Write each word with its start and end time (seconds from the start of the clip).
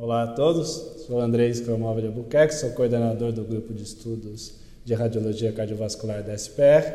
Olá 0.00 0.22
a 0.22 0.26
todos, 0.28 1.04
sou 1.08 1.18
André 1.18 1.52
Scromova 1.52 2.00
de 2.00 2.06
Albuquerque, 2.06 2.54
sou 2.54 2.70
coordenador 2.70 3.32
do 3.32 3.42
grupo 3.42 3.74
de 3.74 3.82
estudos 3.82 4.54
de 4.84 4.94
radiologia 4.94 5.50
cardiovascular 5.50 6.22
da 6.22 6.32
SPR 6.38 6.86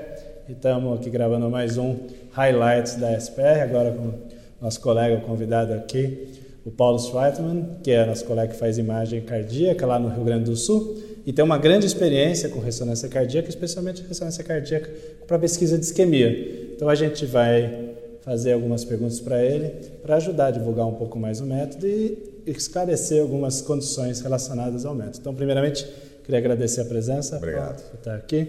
e 0.48 0.54
estamos 0.54 0.98
aqui 0.98 1.10
gravando 1.10 1.50
mais 1.50 1.78
um 1.78 1.98
Highlights 2.32 2.96
da 2.96 3.12
SPR, 3.20 3.60
agora 3.62 3.92
com 3.92 4.14
nosso 4.62 4.80
colega 4.80 5.20
convidado 5.20 5.74
aqui, 5.74 6.30
o 6.66 6.72
Paulo 6.72 6.98
Schweitman, 6.98 7.76
que 7.84 7.92
é 7.92 8.06
nosso 8.06 8.24
colega 8.24 8.54
que 8.54 8.58
faz 8.58 8.78
imagem 8.78 9.20
cardíaca 9.20 9.86
lá 9.86 10.00
no 10.00 10.08
Rio 10.08 10.24
Grande 10.24 10.46
do 10.46 10.56
Sul 10.56 10.98
e 11.26 11.34
tem 11.34 11.44
uma 11.44 11.58
grande 11.58 11.86
experiência 11.86 12.48
com 12.48 12.62
ressonância 12.62 13.10
cardíaca, 13.10 13.50
especialmente 13.50 14.02
ressonância 14.08 14.46
cardíaca 14.46 14.90
para 15.28 15.38
pesquisa 15.38 15.78
de 15.78 15.84
isquemia. 15.84 16.72
Então 16.74 16.88
a 16.88 16.96
gente 16.96 17.26
vai 17.26 17.93
fazer 18.24 18.54
algumas 18.54 18.86
perguntas 18.86 19.20
para 19.20 19.44
ele 19.44 19.70
para 20.02 20.16
ajudar 20.16 20.48
a 20.48 20.52
divulgar 20.52 20.88
um 20.88 20.96
pouco 20.96 21.20
mais 21.20 21.40
o 21.42 21.46
método 21.46 21.86
e 21.86 22.42
esclarecer 22.46 23.22
algumas 23.22 23.62
condições 23.62 24.22
relacionadas 24.22 24.86
ao 24.86 24.96
método. 24.96 25.18
Então, 25.20 25.36
primeiramente, 25.36 25.86
queria 26.24 26.40
agradecer 26.40 26.82
a 26.82 26.86
presença. 26.86 27.38
Obrigado. 27.38 27.82
Por 27.90 27.98
estar 27.98 28.16
aqui. 28.16 28.48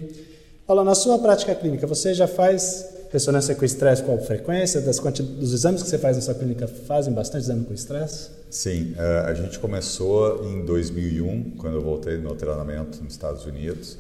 Paulo, 0.67 0.83
na 0.85 0.95
sua 0.95 1.19
prática 1.19 1.55
clínica, 1.55 1.87
você 1.87 2.15
já 2.15 2.27
faz 2.27 2.95
ressonância 3.11 3.55
com 3.55 3.65
estresse 3.65 4.03
com 4.03 4.19
frequência? 4.19 4.81
Das 4.81 4.99
dos 4.99 5.53
exames 5.53 5.83
que 5.83 5.89
você 5.89 5.99
faz 5.99 6.17
na 6.17 6.23
sua 6.23 6.35
clínica 6.35 6.67
fazem 6.67 7.13
bastante 7.13 7.43
exame 7.43 7.65
com 7.65 7.75
estresse? 7.75 8.31
Sim, 8.51 8.95
eh, 8.99 9.25
a 9.27 9.35
gente 9.35 9.59
começou 9.59 10.45
em 10.45 10.65
2001, 10.65 11.53
quando 11.59 11.77
eu 11.77 11.83
voltei 11.83 12.17
no 12.17 12.23
meu 12.23 12.35
treinamento 12.35 13.03
nos 13.03 13.13
Estados 13.13 13.45
Unidos, 13.45 13.99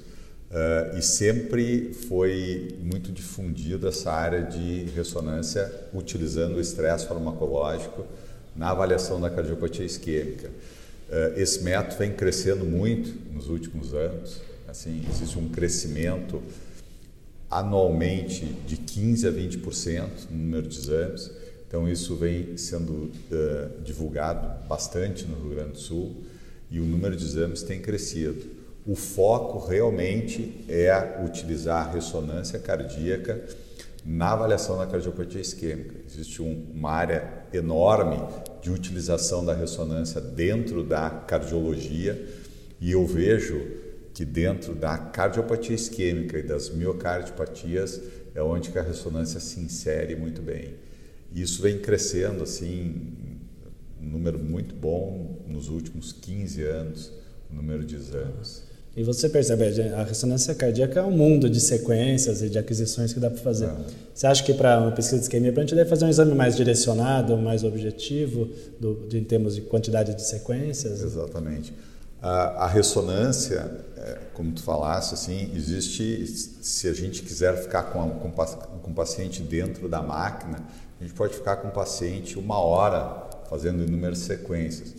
eh, 0.54 0.94
e 0.98 1.02
sempre 1.02 1.92
foi 1.92 2.78
muito 2.80 3.10
difundida 3.10 3.88
essa 3.88 4.12
área 4.12 4.42
de 4.42 4.84
ressonância 4.94 5.68
utilizando 5.92 6.54
o 6.54 6.60
estresse 6.60 7.08
farmacológico 7.08 8.06
na 8.54 8.70
avaliação 8.70 9.20
da 9.20 9.28
cardiopatia 9.28 9.84
isquêmica. 9.84 10.48
Eh, 11.10 11.34
esse 11.38 11.64
método 11.64 11.98
vem 11.98 12.12
crescendo 12.12 12.64
muito 12.64 13.12
nos 13.32 13.48
últimos 13.48 13.92
anos. 13.92 14.40
Assim, 14.68 15.04
existe 15.10 15.36
um 15.36 15.48
crescimento 15.48 16.40
anualmente 17.50 18.44
de 18.66 18.76
15 18.76 19.26
a 19.26 19.32
20% 19.32 20.30
no 20.30 20.38
número 20.38 20.68
de 20.68 20.78
exames. 20.78 21.30
Então 21.66 21.88
isso 21.88 22.14
vem 22.14 22.56
sendo 22.56 22.92
uh, 22.92 23.82
divulgado 23.82 24.66
bastante 24.68 25.24
no 25.24 25.34
Rio 25.34 25.56
Grande 25.56 25.72
do 25.72 25.78
Sul 25.78 26.22
e 26.70 26.78
o 26.78 26.84
número 26.84 27.16
de 27.16 27.24
exames 27.24 27.62
tem 27.62 27.80
crescido. 27.80 28.53
O 28.86 28.94
foco 28.94 29.66
realmente 29.66 30.62
é 30.68 31.24
utilizar 31.24 31.88
a 31.88 31.92
ressonância 31.92 32.58
cardíaca 32.58 33.42
na 34.04 34.32
avaliação 34.32 34.76
da 34.76 34.86
cardiopatia 34.86 35.40
isquêmica. 35.40 35.94
Existe 36.06 36.42
um, 36.42 36.66
uma 36.74 36.90
área 36.90 37.44
enorme 37.50 38.18
de 38.60 38.70
utilização 38.70 39.42
da 39.42 39.54
ressonância 39.54 40.20
dentro 40.20 40.84
da 40.84 41.08
cardiologia 41.08 42.28
e 42.78 42.92
eu 42.92 43.06
vejo 43.06 43.58
que 44.12 44.24
dentro 44.24 44.74
da 44.74 44.98
cardiopatia 44.98 45.74
isquêmica 45.74 46.38
e 46.38 46.42
das 46.42 46.68
miocardiopatias 46.68 48.02
é 48.34 48.42
onde 48.42 48.70
que 48.70 48.78
a 48.78 48.82
ressonância 48.82 49.40
se 49.40 49.60
insere 49.60 50.14
muito 50.14 50.42
bem. 50.42 50.74
Isso 51.34 51.62
vem 51.62 51.78
crescendo 51.78 52.42
assim, 52.42 53.12
um 53.98 54.06
número 54.06 54.38
muito 54.38 54.74
bom 54.74 55.42
nos 55.48 55.70
últimos 55.70 56.12
15 56.12 56.62
anos, 56.62 57.12
o 57.50 57.54
número 57.54 57.82
de 57.84 57.96
exames. 57.96 58.73
E 58.96 59.02
você 59.02 59.28
percebe, 59.28 59.64
a 59.92 60.04
ressonância 60.04 60.54
cardíaca 60.54 61.00
é 61.00 61.02
um 61.02 61.10
mundo 61.10 61.50
de 61.50 61.60
sequências 61.60 62.42
e 62.42 62.48
de 62.48 62.58
aquisições 62.58 63.12
que 63.12 63.18
dá 63.18 63.28
para 63.28 63.40
fazer. 63.40 63.66
É. 63.66 63.74
Você 64.14 64.26
acha 64.26 64.44
que 64.44 64.54
para 64.54 64.78
uma 64.80 64.92
pesquisa 64.92 65.18
de 65.18 65.24
isquemia, 65.24 65.50
a 65.50 65.60
gente 65.60 65.74
deve 65.74 65.90
fazer 65.90 66.04
um 66.04 66.08
exame 66.08 66.32
mais 66.32 66.54
direcionado, 66.54 67.36
mais 67.36 67.64
objetivo, 67.64 68.48
do, 68.78 69.06
de, 69.08 69.18
em 69.18 69.24
termos 69.24 69.56
de 69.56 69.62
quantidade 69.62 70.14
de 70.14 70.22
sequências? 70.22 71.02
Exatamente. 71.02 71.74
A, 72.22 72.64
a 72.64 72.66
ressonância, 72.68 73.68
é, 73.96 74.18
como 74.32 74.52
tu 74.52 74.62
falaste, 74.62 75.14
assim, 75.14 75.50
existe, 75.56 76.24
se 76.62 76.86
a 76.88 76.92
gente 76.92 77.20
quiser 77.22 77.56
ficar 77.60 77.82
com, 77.84 78.00
a, 78.00 78.08
com, 78.10 78.30
com 78.30 78.90
o 78.92 78.94
paciente 78.94 79.42
dentro 79.42 79.88
da 79.88 80.02
máquina, 80.02 80.58
a 81.00 81.02
gente 81.02 81.14
pode 81.14 81.34
ficar 81.34 81.56
com 81.56 81.66
o 81.66 81.72
paciente 81.72 82.38
uma 82.38 82.60
hora 82.60 83.26
fazendo 83.50 83.82
inúmeras 83.82 84.18
sequências. 84.18 84.94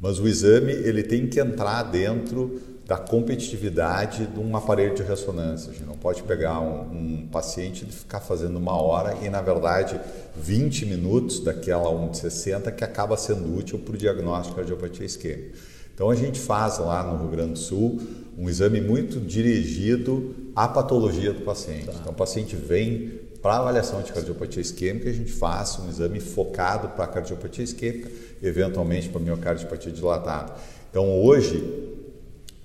Mas 0.00 0.20
o 0.20 0.26
exame 0.26 0.72
ele 0.72 1.02
tem 1.02 1.26
que 1.26 1.40
entrar 1.40 1.82
dentro 1.82 2.60
da 2.90 2.96
competitividade 2.96 4.26
de 4.26 4.40
um 4.40 4.56
aparelho 4.56 4.96
de 4.96 5.04
ressonância. 5.04 5.70
A 5.70 5.72
gente 5.72 5.86
não 5.86 5.94
pode 5.94 6.24
pegar 6.24 6.58
um, 6.58 6.80
um, 7.20 7.28
paciente 7.30 7.86
e 7.88 7.92
ficar 7.92 8.18
fazendo 8.18 8.56
uma 8.56 8.74
hora 8.82 9.16
e, 9.24 9.30
na 9.30 9.40
verdade, 9.40 10.00
20 10.36 10.86
minutos 10.86 11.38
daquela 11.38 11.88
1 11.88 12.10
de 12.10 12.18
60 12.18 12.72
que 12.72 12.82
acaba 12.82 13.16
sendo 13.16 13.56
útil 13.56 13.78
para 13.78 13.94
o 13.94 13.96
diagnóstico 13.96 14.56
de 14.56 14.56
cardiopatia 14.56 15.06
isquêmica. 15.06 15.56
Então, 15.94 16.10
a 16.10 16.16
gente 16.16 16.40
faz 16.40 16.78
lá 16.78 17.04
no 17.04 17.16
Rio 17.16 17.28
Grande 17.28 17.52
do 17.52 17.58
Sul 17.60 18.00
um 18.36 18.48
exame 18.48 18.80
muito 18.80 19.20
dirigido 19.20 20.34
à 20.56 20.66
patologia 20.66 21.32
do 21.32 21.42
paciente. 21.42 21.86
Tá. 21.86 21.92
Então, 22.00 22.10
o 22.10 22.16
paciente 22.16 22.56
vem 22.56 23.20
para 23.40 23.58
avaliação 23.58 24.02
de 24.02 24.12
cardiopatia 24.12 24.60
isquêmica, 24.60 25.08
a 25.08 25.12
gente 25.12 25.30
faz 25.30 25.78
um 25.78 25.88
exame 25.88 26.18
focado 26.18 26.88
para 26.88 27.06
cardiopatia 27.06 27.62
isquêmica, 27.62 28.10
eventualmente 28.42 29.08
para 29.08 29.20
miocardiopatia 29.20 29.92
dilatada. 29.92 30.54
Então, 30.90 31.22
hoje, 31.22 31.89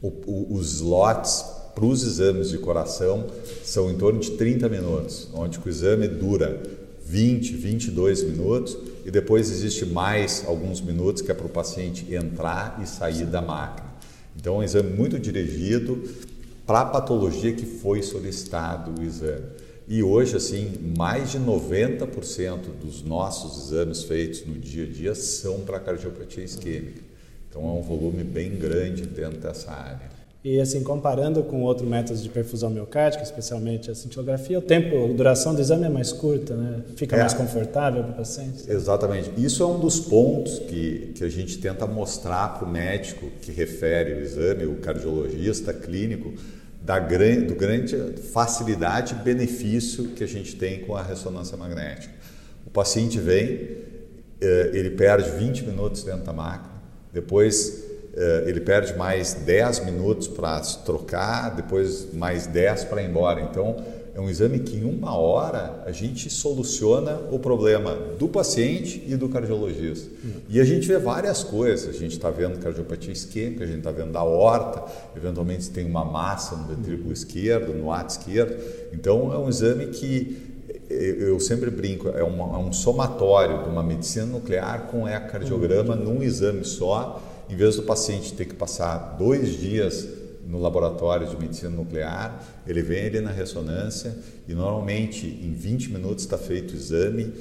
o, 0.05 0.31
o, 0.31 0.55
os 0.55 0.75
slots 0.75 1.45
para 1.73 1.85
os 1.85 2.03
exames 2.03 2.49
de 2.49 2.57
coração 2.57 3.27
são 3.63 3.91
em 3.91 3.97
torno 3.97 4.19
de 4.19 4.31
30 4.31 4.69
minutos, 4.69 5.27
onde 5.33 5.59
o 5.59 5.69
exame 5.69 6.07
dura 6.07 6.61
20, 7.05 7.55
22 7.55 8.23
minutos 8.23 8.77
e 9.05 9.11
depois 9.11 9.51
existe 9.51 9.85
mais 9.85 10.43
alguns 10.47 10.79
minutos 10.79 11.21
que 11.21 11.31
é 11.31 11.33
para 11.33 11.45
o 11.45 11.49
paciente 11.49 12.13
entrar 12.13 12.79
e 12.81 12.87
sair 12.87 13.25
da 13.25 13.41
máquina. 13.41 13.93
Então 14.35 14.55
é 14.55 14.57
um 14.59 14.63
exame 14.63 14.89
muito 14.91 15.19
dirigido 15.19 16.01
para 16.65 16.81
a 16.81 16.85
patologia 16.85 17.53
que 17.53 17.65
foi 17.65 18.01
solicitado 18.01 18.99
o 18.99 19.03
exame. 19.03 19.45
E 19.87 20.01
hoje, 20.01 20.35
assim, 20.35 20.93
mais 20.97 21.31
de 21.31 21.39
90% 21.39 22.59
dos 22.81 23.03
nossos 23.03 23.67
exames 23.67 24.03
feitos 24.03 24.43
no 24.45 24.55
dia 24.55 24.83
a 24.83 24.87
dia 24.87 25.13
são 25.13 25.59
para 25.59 25.79
cardiopatia 25.79 26.43
isquêmica. 26.43 27.14
Então 27.55 27.69
é 27.69 27.71
um 27.71 27.81
volume 27.81 28.21
bem 28.21 28.53
grande 28.57 29.03
dentro 29.03 29.39
dessa 29.39 29.71
área. 29.71 30.13
E 30.43 30.59
assim, 30.59 30.83
comparando 30.83 31.41
com 31.41 31.63
outros 31.63 31.87
métodos 31.87 32.21
de 32.21 32.27
perfusão 32.27 32.69
miocárdica, 32.69 33.23
especialmente 33.23 33.89
a 33.89 33.95
cintilografia, 33.95 34.59
o 34.59 34.61
tempo, 34.61 35.05
a 35.05 35.13
duração 35.13 35.55
do 35.55 35.61
exame 35.61 35.85
é 35.85 35.89
mais 35.89 36.11
curta, 36.11 36.53
né? 36.53 36.81
Fica 36.97 37.15
é, 37.15 37.19
mais 37.19 37.33
confortável 37.33 38.03
para 38.03 38.11
o 38.11 38.15
paciente. 38.15 38.69
Exatamente. 38.69 39.31
Isso 39.37 39.63
é 39.63 39.65
um 39.65 39.79
dos 39.79 40.01
pontos 40.01 40.59
que, 40.59 41.13
que 41.15 41.23
a 41.23 41.29
gente 41.29 41.57
tenta 41.57 41.87
mostrar 41.87 42.59
para 42.59 42.67
o 42.67 42.69
médico 42.69 43.25
que 43.41 43.53
refere 43.53 44.13
o 44.13 44.19
exame, 44.19 44.65
o 44.65 44.75
cardiologista 44.75 45.73
clínico, 45.73 46.33
da 46.83 46.99
grande, 46.99 47.45
do 47.45 47.55
grande 47.55 47.97
facilidade 48.31 49.15
e 49.15 49.23
benefício 49.23 50.09
que 50.09 50.23
a 50.23 50.27
gente 50.27 50.57
tem 50.57 50.81
com 50.81 50.95
a 50.95 51.01
ressonância 51.01 51.57
magnética. 51.57 52.13
O 52.67 52.69
paciente 52.69 53.17
vem, 53.17 53.77
eh, 54.39 54.71
ele 54.73 54.91
perde 54.91 55.31
20 55.31 55.63
minutos 55.63 56.03
dentro 56.03 56.23
da 56.23 56.33
máquina, 56.33 56.74
depois 57.15 57.85
eh, 58.13 58.43
ele 58.45 58.59
perde 58.59 58.93
mais 58.97 59.33
10 59.33 59.85
minutos 59.85 60.27
para 60.27 60.61
se 60.61 60.83
trocar, 60.83 61.55
depois 61.55 62.13
mais 62.13 62.45
10 62.45 62.83
para 62.83 63.01
ir 63.01 63.09
embora. 63.09 63.41
Então, 63.41 63.77
é 64.13 64.19
um 64.19 64.29
exame 64.29 64.59
que 64.59 64.75
em 64.77 64.83
uma 64.83 65.17
hora 65.17 65.81
a 65.85 65.91
gente 65.91 66.29
soluciona 66.29 67.19
o 67.31 67.39
problema 67.39 67.95
do 68.19 68.27
paciente 68.27 69.01
e 69.07 69.15
do 69.15 69.29
cardiologista. 69.29 70.09
Uhum. 70.23 70.41
E 70.49 70.59
a 70.59 70.65
gente 70.65 70.87
vê 70.87 70.97
várias 70.97 71.41
coisas. 71.41 71.95
A 71.95 71.97
gente 71.97 72.11
está 72.11 72.29
vendo 72.29 72.59
cardiopatia 72.59 73.13
isquêmica, 73.13 73.63
a 73.63 73.67
gente 73.67 73.79
está 73.79 73.91
vendo 73.91 74.17
a 74.17 74.23
horta, 74.23 74.83
eventualmente 75.15 75.69
tem 75.69 75.85
uma 75.85 76.03
massa 76.03 76.55
no 76.57 76.75
ventrículo 76.75 77.13
esquerdo, 77.13 77.73
no 77.73 77.91
ato 77.91 78.11
esquerdo. 78.11 78.55
Então, 78.93 79.33
é 79.33 79.37
um 79.37 79.47
exame 79.47 79.87
que 79.87 80.54
eu 81.03 81.39
sempre 81.39 81.69
brinco, 81.69 82.09
é, 82.09 82.23
uma, 82.23 82.57
é, 82.57 82.59
um 82.59 82.71
somatório 82.71 83.63
de 83.63 83.69
uma 83.69 83.83
medicina 83.83 84.25
nuclear 84.25 84.87
com 84.87 85.07
ecocardiograma 85.07 85.95
num 85.95 86.23
exame 86.23 86.63
só, 86.63 87.21
em 87.49 87.55
vez 87.55 87.75
do 87.75 87.83
paciente 87.83 88.33
ter 88.33 88.45
que 88.45 88.55
passar 88.55 89.15
dois 89.17 89.59
dias 89.59 90.07
no 90.47 90.59
laboratório 90.59 91.27
de 91.27 91.37
medicina 91.37 91.71
nuclear, 91.71 92.43
ele 92.67 92.81
vem 92.81 93.07
ali 93.07 93.19
na 93.19 93.31
ressonância 93.31 94.15
e 94.47 94.53
normalmente 94.53 95.25
em 95.25 95.53
20 95.53 95.91
minutos 95.91 96.23
está 96.23 96.37
feito 96.37 96.73
o 96.73 96.75
exame, 96.75 97.33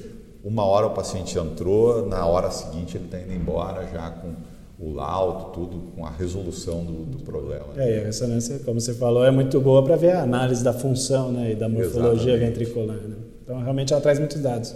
uma 0.43 0.63
hora 0.63 0.87
o 0.87 0.91
paciente 0.91 1.37
entrou, 1.37 2.07
na 2.07 2.25
hora 2.25 2.51
seguinte 2.51 2.97
ele 2.97 3.05
está 3.05 3.19
indo 3.19 3.33
embora 3.33 3.87
já 3.91 4.09
com 4.09 4.33
o 4.77 4.93
laudo, 4.93 5.51
tudo, 5.51 5.91
com 5.95 6.05
a 6.05 6.09
resolução 6.09 6.83
do, 6.83 7.05
do 7.05 7.23
problema. 7.23 7.65
É, 7.77 7.97
e 7.97 7.99
a 8.01 8.03
ressonância, 8.05 8.59
como 8.59 8.79
você 8.79 8.93
falou, 8.93 9.23
é 9.23 9.31
muito 9.31 9.59
boa 9.61 9.83
para 9.83 9.95
ver 9.95 10.11
a 10.11 10.23
análise 10.23 10.63
da 10.63 10.73
função 10.73 11.31
né, 11.31 11.53
e 11.53 11.55
da 11.55 11.69
morfologia 11.69 12.33
Exatamente. 12.33 12.59
ventricular. 12.59 12.97
Né? 12.97 13.15
Então, 13.45 13.61
realmente, 13.61 13.93
ela 13.93 14.01
traz 14.01 14.19
muitos 14.19 14.41
dados. 14.41 14.75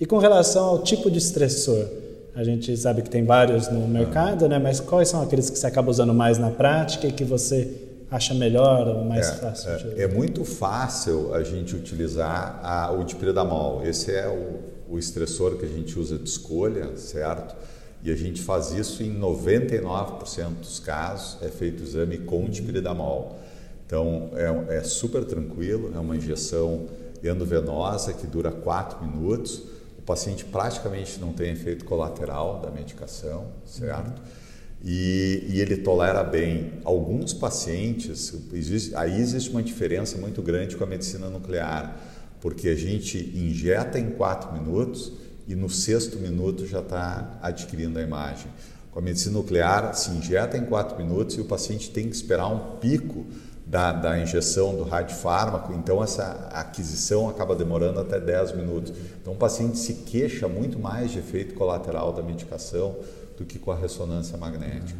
E 0.00 0.06
com 0.06 0.18
relação 0.18 0.64
ao 0.64 0.82
tipo 0.82 1.10
de 1.10 1.18
estressor, 1.18 1.86
a 2.34 2.42
gente 2.42 2.76
sabe 2.76 3.02
que 3.02 3.08
tem 3.08 3.24
vários 3.24 3.68
no 3.68 3.86
mercado, 3.86 4.48
né? 4.48 4.58
mas 4.58 4.80
quais 4.80 5.08
são 5.08 5.22
aqueles 5.22 5.48
que 5.48 5.58
você 5.58 5.66
acaba 5.66 5.90
usando 5.90 6.12
mais 6.12 6.36
na 6.36 6.50
prática 6.50 7.06
e 7.06 7.12
que 7.12 7.24
você 7.24 7.86
acha 8.10 8.34
melhor 8.34 8.88
ou 8.88 9.04
mais 9.04 9.28
é, 9.28 9.32
fácil? 9.32 9.70
É, 9.96 10.02
é, 10.02 10.08
muito 10.08 10.44
fácil 10.44 11.34
a 11.34 11.42
gente 11.42 11.74
utilizar 11.74 12.60
a, 12.62 12.92
o 12.92 13.04
dipridamol. 13.04 13.86
Esse 13.86 14.12
é 14.12 14.28
o, 14.28 14.94
o 14.94 14.98
estressor 14.98 15.56
que 15.56 15.64
a 15.64 15.68
gente 15.68 15.98
usa 15.98 16.18
de 16.18 16.28
escolha, 16.28 16.96
certo? 16.96 17.56
E 18.02 18.10
a 18.10 18.16
gente 18.16 18.42
faz 18.42 18.70
isso 18.70 19.02
em 19.02 19.18
99% 19.18 20.60
dos 20.60 20.78
casos, 20.78 21.38
é 21.42 21.48
feito 21.48 21.80
o 21.80 21.84
exame 21.84 22.18
com 22.18 22.44
dipiridamol. 22.44 23.38
Então 23.86 24.30
é, 24.34 24.76
é 24.76 24.82
super 24.82 25.24
tranquilo, 25.24 25.90
é 25.94 25.98
uma 25.98 26.16
injeção 26.16 26.86
endovenosa 27.22 28.12
que 28.12 28.26
dura 28.26 28.50
4 28.50 29.04
minutos. 29.04 29.62
O 29.98 30.02
paciente 30.02 30.44
praticamente 30.44 31.18
não 31.18 31.32
tem 31.32 31.52
efeito 31.52 31.84
colateral 31.84 32.60
da 32.60 32.70
medicação, 32.70 33.48
certo? 33.64 34.20
E, 34.84 35.44
e, 35.48 35.60
ele 35.60 35.78
tolera 35.78 36.22
bem. 36.22 36.74
Alguns 36.84 37.32
pacientes, 37.32 38.32
existe, 38.52 38.94
aí 38.94 39.20
existe 39.20 39.50
uma 39.50 39.62
diferença 39.62 40.16
muito 40.18 40.42
grande 40.42 40.76
com 40.76 40.84
a 40.84 40.86
medicina 40.86 41.28
nuclear, 41.28 41.98
porque 42.40 42.68
a 42.68 42.74
gente 42.74 43.18
injeta 43.34 43.98
em 43.98 44.10
4 44.10 44.52
minutos 44.52 45.12
e 45.48 45.54
no 45.54 45.68
sexto 45.68 46.18
minuto 46.18 46.66
já 46.66 46.80
está 46.80 47.38
adquirindo 47.42 47.98
a 47.98 48.02
imagem. 48.02 48.50
Com 48.90 48.98
a 48.98 49.02
medicina 49.02 49.34
nuclear, 49.34 49.94
se 49.94 50.10
injeta 50.10 50.56
em 50.56 50.64
4 50.66 50.96
minutos 50.96 51.36
e 51.36 51.40
o 51.40 51.44
paciente 51.44 51.90
tem 51.90 52.08
que 52.08 52.14
esperar 52.14 52.48
um 52.48 52.78
pico 52.78 53.26
da, 53.66 53.90
da 53.90 54.18
injeção 54.18 54.76
do 54.76 54.84
radiofármaco, 54.84 55.72
então 55.72 56.02
essa 56.02 56.48
aquisição 56.52 57.28
acaba 57.28 57.56
demorando 57.56 57.98
até 57.98 58.20
10 58.20 58.52
minutos. 58.52 58.92
Então 59.20 59.32
o 59.32 59.36
paciente 59.36 59.76
se 59.76 59.94
queixa 59.94 60.46
muito 60.46 60.78
mais 60.78 61.10
de 61.10 61.18
efeito 61.18 61.54
colateral 61.54 62.12
da 62.12 62.22
medicação 62.22 62.94
do 63.36 63.44
que 63.44 63.58
com 63.58 63.72
a 63.72 63.76
ressonância 63.76 64.38
magnética. 64.38 64.98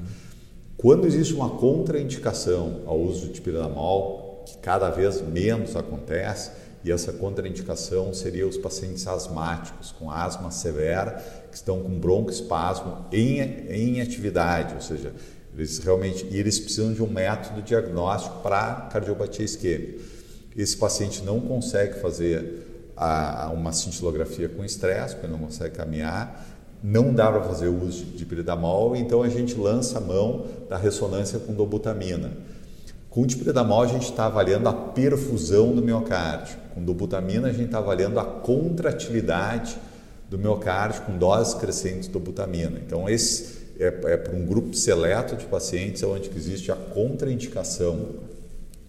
Quando 0.76 1.06
existe 1.06 1.32
uma 1.32 1.50
contraindicação 1.50 2.82
ao 2.86 2.98
uso 2.98 3.28
de 3.28 3.40
piranamol, 3.40 4.44
que 4.44 4.58
cada 4.58 4.90
vez 4.90 5.22
menos 5.22 5.76
acontece, 5.76 6.50
e 6.84 6.92
essa 6.92 7.12
contraindicação 7.12 8.12
seria 8.14 8.46
os 8.46 8.56
pacientes 8.56 9.06
asmáticos 9.08 9.90
com 9.90 10.08
asma 10.10 10.52
severa 10.52 11.12
que 11.50 11.56
estão 11.56 11.82
com 11.82 11.98
broncoespasmo 11.98 13.06
em, 13.10 13.40
em 13.40 14.00
atividade, 14.00 14.74
ou 14.74 14.80
seja, 14.80 15.12
eles 15.56 15.78
realmente 15.78 16.26
eles 16.30 16.60
precisam 16.60 16.92
de 16.92 17.02
um 17.02 17.08
método 17.08 17.62
diagnóstico 17.62 18.40
para 18.42 18.88
cardiopatia 18.92 19.44
isquêmica. 19.44 20.00
Esse 20.54 20.76
paciente 20.76 21.22
não 21.22 21.40
consegue 21.40 22.00
fazer 22.00 22.92
a, 22.96 23.50
uma 23.52 23.72
cintilografia 23.72 24.48
com 24.48 24.64
estresse, 24.64 25.14
porque 25.14 25.26
não 25.28 25.38
consegue 25.38 25.74
caminhar, 25.74 26.46
não 26.82 27.12
dá 27.12 27.30
para 27.30 27.42
fazer 27.42 27.68
uso 27.68 28.04
de 28.04 28.24
piridamol, 28.24 28.94
então 28.94 29.22
a 29.22 29.28
gente 29.28 29.54
lança 29.54 29.98
a 29.98 30.00
mão 30.00 30.46
da 30.68 30.76
ressonância 30.76 31.38
com 31.38 31.52
dobutamina. 31.52 32.32
Com 33.10 33.22
o 33.22 33.80
a 33.80 33.86
gente 33.86 34.10
está 34.10 34.26
avaliando 34.26 34.68
a 34.68 34.74
perfusão 34.74 35.74
do 35.74 35.80
miocárdio. 35.80 36.58
Com 36.74 36.84
dobutamina 36.84 37.48
a 37.48 37.52
gente 37.52 37.66
está 37.66 37.78
avaliando 37.78 38.20
a 38.20 38.24
contratilidade 38.24 39.78
do 40.28 40.36
miocárdio 40.36 41.00
com 41.02 41.16
doses 41.16 41.54
crescentes 41.54 42.08
de 42.08 42.10
dobutamina. 42.10 42.78
Então 42.84 43.08
esse 43.08 43.55
é, 43.78 43.86
é 43.86 44.16
para 44.16 44.34
um 44.34 44.44
grupo 44.44 44.74
seleto 44.74 45.36
de 45.36 45.44
pacientes 45.46 46.02
onde 46.02 46.30
existe 46.34 46.70
a 46.72 46.76
contraindicação 46.76 48.16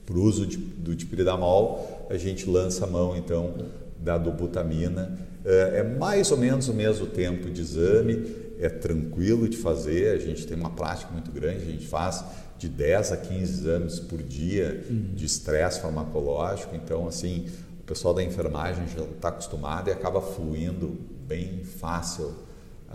para 0.06 0.18
o 0.18 0.24
uso 0.24 0.46
de, 0.46 0.58
do 0.58 0.96
dipridamol, 0.96 2.08
a 2.10 2.18
gente 2.18 2.50
lança 2.50 2.86
a 2.86 2.88
mão 2.88 3.16
então 3.16 3.54
da 4.00 4.18
dobutamina. 4.18 5.18
É, 5.44 5.80
é 5.80 5.84
mais 5.84 6.32
ou 6.32 6.38
menos 6.38 6.70
o 6.70 6.74
mesmo 6.74 7.08
tempo 7.08 7.50
de 7.50 7.62
exame, 7.62 8.36
é 8.60 8.70
tranquilo 8.70 9.48
de 9.48 9.58
fazer, 9.58 10.16
a 10.16 10.20
gente 10.20 10.48
tem 10.48 10.58
uma 10.58 10.70
prática 10.70 11.12
muito 11.12 11.32
grande, 11.32 11.64
a 11.64 11.72
gente 11.72 11.86
faz 11.86 12.24
de 12.58 12.68
10 12.68 13.12
a 13.12 13.18
15 13.18 13.42
exames 13.42 14.00
por 14.00 14.22
dia 14.24 14.84
de 14.90 15.26
estresse 15.26 15.80
farmacológico. 15.80 16.76
Então, 16.76 17.08
assim, 17.08 17.48
o 17.80 17.84
pessoal 17.84 18.14
da 18.14 18.24
enfermagem 18.24 18.88
já 18.88 19.04
está 19.04 19.30
acostumado 19.30 19.90
e 19.90 19.92
acaba 19.92 20.22
fluindo 20.22 20.98
bem 21.28 21.64
fácil 21.64 22.34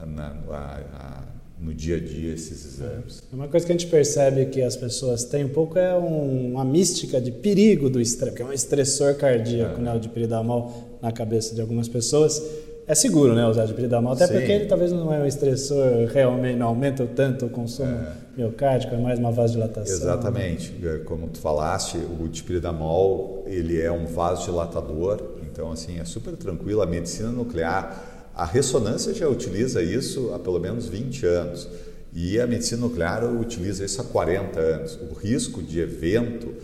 na, 0.06 0.34
a, 0.50 0.80
a, 0.94 1.24
no 1.62 1.72
dia 1.72 1.96
a 1.96 2.00
dia 2.00 2.34
esses 2.34 2.64
exames. 2.64 3.22
É. 3.32 3.34
Uma 3.34 3.46
coisa 3.46 3.64
que 3.64 3.72
a 3.72 3.76
gente 3.76 3.86
percebe 3.86 4.46
que 4.46 4.60
as 4.60 4.76
pessoas 4.76 5.24
têm 5.24 5.44
um 5.44 5.48
pouco 5.48 5.78
é 5.78 5.96
um, 5.96 6.52
uma 6.52 6.64
mística 6.64 7.20
de 7.20 7.30
perigo 7.30 7.88
do 7.88 8.00
estresse, 8.00 8.36
que 8.36 8.42
é 8.42 8.44
um 8.44 8.52
estressor 8.52 9.14
cardíaco, 9.14 9.80
é. 9.80 9.84
né, 9.84 9.94
o 9.94 10.00
de 10.00 10.08
piridamol 10.08 10.98
na 11.00 11.12
cabeça 11.12 11.54
de 11.54 11.60
algumas 11.60 11.88
pessoas 11.88 12.42
é 12.86 12.94
seguro, 12.94 13.34
né, 13.34 13.46
usar 13.46 13.64
dipridamol, 13.64 14.12
até 14.12 14.26
Sim. 14.26 14.34
porque 14.34 14.52
ele 14.52 14.66
talvez 14.66 14.90
não 14.90 15.12
é 15.12 15.18
um 15.20 15.26
estressor 15.26 16.06
realmente, 16.12 16.58
não 16.58 16.66
aumenta 16.66 17.06
tanto 17.06 17.46
o 17.46 17.48
consumo 17.48 17.92
é. 17.92 18.12
miocárdico, 18.36 18.94
é 18.94 18.98
mais 18.98 19.18
uma 19.18 19.30
vasodilatação. 19.30 19.94
Exatamente, 19.94 20.72
né? 20.72 21.00
como 21.04 21.28
tu 21.28 21.38
falaste, 21.38 21.96
o 21.96 22.28
dipridamol, 22.28 23.44
ele 23.46 23.80
é 23.80 23.90
um 23.90 24.06
vasodilatador, 24.06 25.20
então 25.50 25.70
assim, 25.70 26.00
é 26.00 26.04
super 26.04 26.36
tranquilo, 26.36 26.82
a 26.82 26.86
medicina 26.86 27.30
nuclear, 27.30 28.21
a 28.34 28.44
ressonância 28.44 29.12
já 29.14 29.28
utiliza 29.28 29.82
isso 29.82 30.32
há 30.32 30.38
pelo 30.38 30.58
menos 30.58 30.86
20 30.86 31.26
anos, 31.26 31.68
e 32.14 32.38
a 32.40 32.46
medicina 32.46 32.82
nuclear 32.82 33.24
utiliza 33.24 33.84
isso 33.84 34.00
há 34.00 34.04
40 34.04 34.60
anos. 34.60 34.98
O 35.10 35.14
risco 35.14 35.62
de 35.62 35.80
evento 35.80 36.54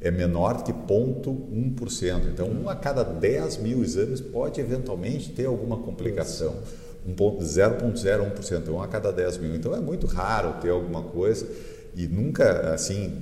é 0.00 0.10
menor 0.10 0.62
que 0.62 0.72
0,1%. 0.72 2.28
Então, 2.32 2.48
um 2.48 2.68
a 2.68 2.76
cada 2.76 3.02
10 3.02 3.58
mil 3.58 3.82
exames 3.82 4.20
pode 4.20 4.60
eventualmente 4.60 5.30
ter 5.30 5.46
alguma 5.46 5.78
complicação. 5.78 6.56
0,01%, 7.08 8.68
um 8.68 8.82
a 8.82 8.86
cada 8.86 9.10
10 9.10 9.38
mil. 9.38 9.54
Então, 9.54 9.74
é 9.74 9.80
muito 9.80 10.06
raro 10.06 10.60
ter 10.60 10.70
alguma 10.70 11.02
coisa 11.02 11.46
e 11.96 12.06
nunca, 12.06 12.74
assim, 12.74 13.12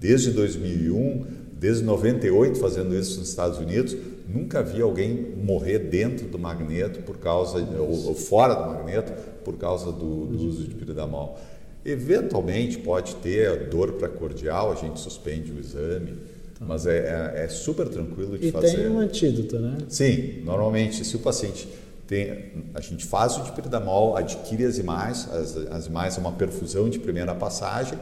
desde 0.00 0.30
2001, 0.30 1.26
desde 1.52 1.84
98 1.84 2.58
fazendo 2.58 2.94
isso 2.96 3.20
nos 3.20 3.28
Estados 3.28 3.58
Unidos, 3.58 3.94
nunca 4.26 4.62
vi 4.62 4.80
alguém 4.80 5.34
morrer 5.36 5.78
dentro 5.78 6.26
do 6.26 6.38
magneto 6.38 7.00
por 7.00 7.18
causa, 7.18 7.58
ou, 7.58 8.08
ou 8.08 8.14
fora 8.14 8.54
do 8.54 8.66
magneto, 8.66 9.12
por 9.44 9.56
causa 9.56 9.92
do, 9.92 10.26
do 10.26 10.46
uso 10.46 10.64
de 10.64 10.74
piridamol. 10.74 11.38
Eventualmente 11.84 12.78
pode 12.78 13.16
ter 13.16 13.68
dor 13.68 13.92
precordial, 13.92 14.72
a 14.72 14.74
gente 14.74 14.98
suspende 14.98 15.52
o 15.52 15.58
exame, 15.58 16.14
tá. 16.58 16.64
mas 16.64 16.86
é, 16.86 17.32
é, 17.36 17.44
é, 17.44 17.48
super 17.48 17.88
tranquilo 17.88 18.38
de 18.38 18.48
e 18.48 18.50
fazer. 18.50 18.68
E 18.68 18.76
tem 18.76 18.88
um 18.88 18.98
antídoto, 18.98 19.58
né? 19.58 19.78
Sim, 19.88 20.42
normalmente 20.44 21.04
se 21.04 21.14
o 21.16 21.18
paciente 21.18 21.68
tem, 22.06 22.52
a 22.74 22.80
gente 22.80 23.04
faz 23.04 23.36
o 23.36 23.42
dipridamol, 23.42 24.16
adquire 24.16 24.64
as 24.64 24.78
imagens, 24.78 25.28
as, 25.30 25.56
as 25.56 25.86
imagens 25.86 26.16
é 26.16 26.20
uma 26.20 26.32
perfusão 26.32 26.88
de 26.88 26.98
primeira 26.98 27.34
passagem 27.34 27.98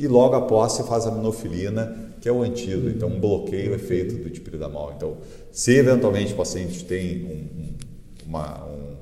e 0.00 0.08
logo 0.08 0.34
após 0.34 0.72
se 0.72 0.82
faz 0.84 1.06
a 1.06 1.10
minofilina, 1.10 1.96
que 2.20 2.28
é 2.28 2.32
o 2.32 2.42
antídoto, 2.42 2.88
então 2.88 3.08
um 3.08 3.20
bloqueio 3.20 3.74
é 3.74 3.78
feito 3.78 4.16
do 4.16 4.30
dipridamol. 4.30 4.92
Então, 4.96 5.16
se 5.52 5.72
eventualmente 5.76 6.32
o 6.32 6.36
paciente 6.36 6.84
tem 6.84 7.24
um, 7.24 7.60
um, 7.62 7.68
uma, 8.26 8.64
um, 8.64 8.96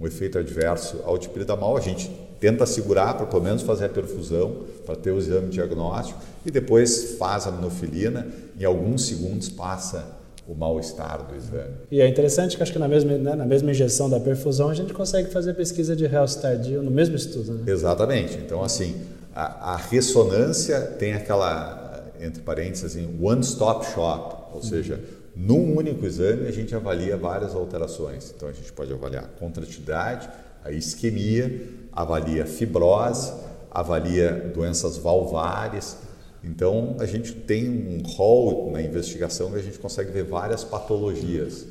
um 0.00 0.06
efeito 0.06 0.38
adverso 0.38 1.00
ao 1.04 1.16
dipridamol, 1.16 1.76
a 1.76 1.80
gente 1.80 2.10
tenta 2.40 2.64
segurar 2.66 3.14
para 3.14 3.26
pelo 3.26 3.42
menos 3.42 3.62
fazer 3.62 3.86
a 3.86 3.88
perfusão, 3.88 4.64
para 4.86 4.96
ter 4.96 5.10
o 5.10 5.18
exame 5.18 5.48
diagnóstico 5.48 6.20
e 6.46 6.50
depois 6.50 7.16
faz 7.18 7.46
a 7.46 7.50
minofilina, 7.50 8.26
em 8.58 8.64
alguns 8.64 9.06
segundos 9.06 9.48
passa 9.48 10.18
o 10.46 10.54
mal-estar 10.54 11.26
do 11.26 11.36
exame. 11.36 11.74
E 11.90 12.00
é 12.00 12.08
interessante 12.08 12.56
que 12.56 12.62
acho 12.62 12.72
que 12.72 12.78
na 12.78 12.88
mesma, 12.88 13.18
né, 13.18 13.34
na 13.34 13.44
mesma 13.44 13.70
injeção 13.70 14.08
da 14.08 14.18
perfusão 14.18 14.70
a 14.70 14.74
gente 14.74 14.94
consegue 14.94 15.30
fazer 15.30 15.52
pesquisa 15.52 15.94
de 15.94 16.06
realce 16.06 16.40
tardio 16.40 16.82
no 16.82 16.90
mesmo 16.90 17.16
estudo. 17.16 17.52
Né? 17.52 17.70
Exatamente. 17.70 18.38
Então, 18.38 18.64
assim, 18.64 18.96
a, 19.38 19.74
a, 19.74 19.76
ressonância 19.76 20.80
tem 20.98 21.14
aquela, 21.14 22.12
entre 22.20 22.42
parênteses, 22.42 22.96
assim, 22.96 23.16
one-stop 23.22 23.86
shop, 23.86 24.52
ou 24.52 24.60
seja, 24.60 25.00
num 25.36 25.76
único 25.76 26.04
exame 26.04 26.48
a 26.48 26.50
gente 26.50 26.74
avalia 26.74 27.16
várias 27.16 27.54
alterações. 27.54 28.34
Então, 28.34 28.48
a 28.48 28.52
gente 28.52 28.72
pode 28.72 28.92
avaliar 28.92 29.22
a 29.22 29.28
contratilidade, 29.38 30.28
a 30.64 30.72
isquemia, 30.72 31.68
avalia 31.92 32.44
fibrose, 32.46 33.32
avalia 33.70 34.50
doenças 34.52 34.96
valvares. 34.96 35.98
Então, 36.42 36.96
a 36.98 37.06
gente 37.06 37.32
tem 37.32 37.70
um 37.70 38.02
rol 38.08 38.72
na 38.72 38.82
investigação 38.82 39.52
que 39.52 39.58
a 39.58 39.62
gente 39.62 39.78
consegue 39.78 40.10
ver 40.10 40.24
várias 40.24 40.64
patologias. 40.64 41.64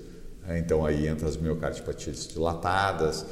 Né? 0.47 0.59
Então, 0.59 0.85
aí 0.85 1.05
entra 1.05 1.27
as 1.27 1.35
miocardiopatias 1.35 2.29
dilatadas, 2.29 3.25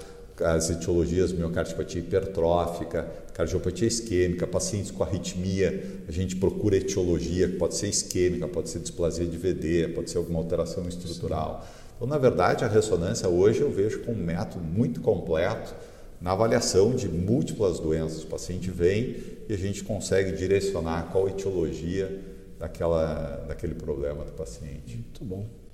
as 0.44 0.70
etiologias 0.70 1.32
miocardiopatia 1.32 2.02
hipertrófica, 2.02 3.08
cardiopatia 3.34 3.88
isquêmica, 3.88 4.46
pacientes 4.46 4.92
com 4.92 5.04
arritmia, 5.04 6.02
a 6.08 6.12
gente 6.12 6.36
procura 6.36 6.76
etiologia, 6.76 7.48
que 7.48 7.56
pode 7.56 7.76
ser 7.76 7.88
isquêmica, 7.88 8.48
pode 8.48 8.70
ser 8.70 8.80
displasia 8.80 9.26
de 9.26 9.38
VD, 9.38 9.90
pode 9.90 10.10
ser 10.10 10.18
alguma 10.18 10.40
alteração 10.40 10.88
estrutural. 10.88 11.66
Então, 11.96 12.08
na 12.08 12.18
verdade, 12.18 12.66
a 12.66 12.68
ressonância 12.68 13.30
hoje 13.30 13.62
eu 13.62 13.72
vejo 13.72 14.02
como 14.02 14.20
um 14.20 14.24
método 14.24 14.64
muito 14.64 15.00
completo 15.00 15.74
na 16.20 16.32
avaliação 16.32 16.94
de 16.94 17.08
múltiplas 17.08 17.80
doenças. 17.80 18.24
O 18.24 18.28
paciente 18.28 18.70
vem 18.70 19.16
e 19.48 19.54
a 19.54 19.58
gente 19.58 19.84
consegue 19.84 20.32
direcionar 20.34 21.10
qual 21.12 21.30
etiologia 21.30 22.20
daquela, 22.60 23.46
daquele 23.48 23.76
problema 23.76 24.26
do 24.26 24.32
paciente. 24.32 24.96
Muito 24.96 25.24
bom. 25.24 25.65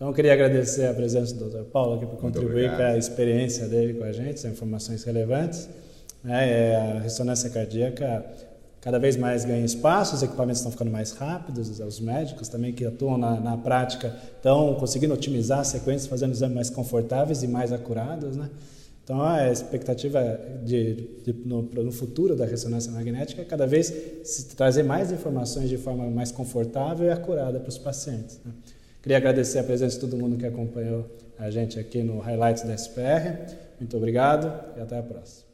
Então, 0.00 0.08
eu 0.08 0.14
queria 0.14 0.32
agradecer 0.32 0.86
a 0.86 0.94
presença 0.94 1.34
do 1.34 1.50
Dr. 1.50 1.64
Paulo 1.64 1.96
aqui 1.96 2.06
por 2.06 2.16
contribuir 2.16 2.74
com 2.74 2.82
a 2.82 2.96
experiência 2.96 3.68
dele 3.68 3.92
com 3.92 4.04
a 4.04 4.10
gente, 4.10 4.36
as 4.36 4.46
informações 4.46 5.04
relevantes. 5.04 5.68
É, 6.26 6.74
a 6.74 7.00
ressonância 7.00 7.50
cardíaca 7.50 8.24
cada 8.80 8.98
vez 8.98 9.18
mais 9.18 9.44
ganha 9.44 9.62
espaço, 9.62 10.16
os 10.16 10.22
equipamentos 10.22 10.60
estão 10.60 10.72
ficando 10.72 10.90
mais 10.90 11.12
rápidos, 11.12 11.78
os 11.80 12.00
médicos 12.00 12.48
também 12.48 12.72
que 12.72 12.82
atuam 12.86 13.18
na, 13.18 13.38
na 13.38 13.58
prática 13.58 14.16
estão 14.34 14.74
conseguindo 14.76 15.12
otimizar 15.12 15.58
as 15.58 15.66
sequências, 15.66 16.06
fazendo 16.06 16.32
exames 16.32 16.54
mais 16.54 16.70
confortáveis 16.70 17.42
e 17.42 17.46
mais 17.46 17.70
acurados, 17.70 18.38
né? 18.38 18.48
Então, 19.04 19.20
a 19.20 19.50
expectativa 19.52 20.40
de, 20.64 20.94
de, 21.24 21.32
no, 21.44 21.60
no, 21.60 21.92
futuro 21.92 22.34
da 22.34 22.46
ressonância 22.46 22.90
magnética 22.90 23.42
é 23.42 23.44
cada 23.44 23.66
vez 23.66 23.90
trazer 24.56 24.82
mais 24.82 25.12
informações 25.12 25.68
de 25.68 25.76
forma 25.76 26.08
mais 26.08 26.32
confortável 26.32 27.06
e 27.06 27.10
acurada 27.10 27.60
para 27.60 27.68
os 27.68 27.76
pacientes. 27.76 28.40
Né? 28.42 28.52
Queria 29.02 29.16
agradecer 29.16 29.58
a 29.58 29.64
presença 29.64 29.94
de 29.94 30.00
todo 30.00 30.16
mundo 30.16 30.36
que 30.36 30.46
acompanhou 30.46 31.06
a 31.38 31.50
gente 31.50 31.78
aqui 31.78 32.02
no 32.02 32.18
Highlights 32.18 32.64
da 32.64 32.74
SPR. 32.74 33.56
Muito 33.78 33.96
obrigado 33.96 34.76
e 34.76 34.80
até 34.80 34.98
a 34.98 35.02
próxima. 35.02 35.49